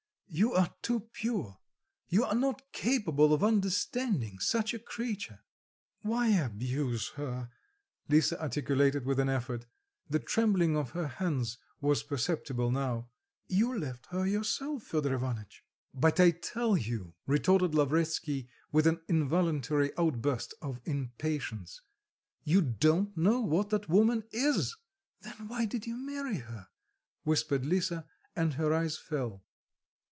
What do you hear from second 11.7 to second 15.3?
was perceptible now. "You left her yourself, Fedor